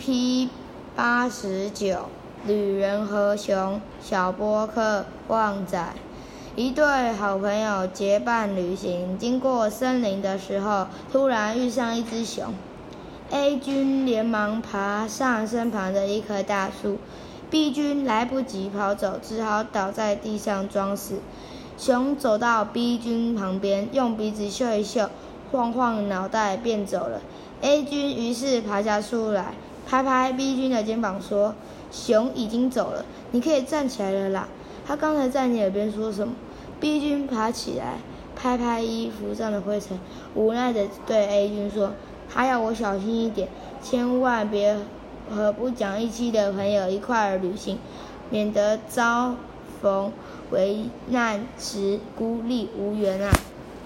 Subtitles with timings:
[0.00, 0.48] P
[0.96, 2.06] 八十九，
[2.46, 5.92] 旅人和熊小波克旺仔，
[6.56, 12.54] 一对好朋友结伴旅行，经过森林的时候，突然遇上一只熊。
[13.30, 16.96] A 君连忙爬上身旁的一棵大树
[17.50, 21.16] ，B 君来不及跑走，只好倒在地上装死。
[21.76, 25.10] 熊走到 B 君旁边，用鼻子嗅一嗅，
[25.52, 27.20] 晃晃脑袋便走了。
[27.60, 29.52] A 君于是爬下树来，
[29.90, 31.52] 拍拍 B 君的肩膀说
[31.90, 34.46] ：“熊已经走了，你可以站起来了啦。”
[34.86, 36.32] 他刚才在你耳边说什么
[36.78, 37.98] ？B 君爬起来，
[38.36, 39.98] 拍拍衣服上的灰尘，
[40.36, 41.90] 无奈的对 A 君说
[42.30, 43.48] ：“还要我小心一点，
[43.82, 44.78] 千万别
[45.28, 47.76] 和不讲义气的朋友一块儿旅行，
[48.30, 49.34] 免得遭
[49.82, 50.12] 逢
[50.52, 53.32] 危难时孤立无援啊！”